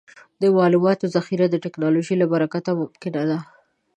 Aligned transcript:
د 0.41 0.43
معلوماتو 0.57 1.11
ذخیره 1.15 1.45
د 1.49 1.55
ټکنالوجۍ 1.65 2.15
له 2.19 2.25
برکته 2.33 2.71
ممکنه 2.79 3.23
ده. 3.29 3.39